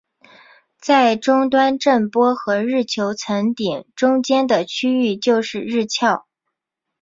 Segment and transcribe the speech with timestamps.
[0.79, 6.25] 在终端震波和日球层顶中间的区域就是日鞘。